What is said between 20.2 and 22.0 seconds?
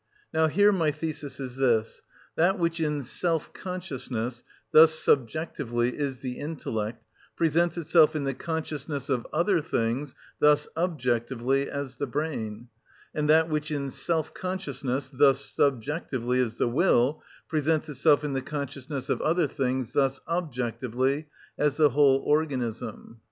objectively, as the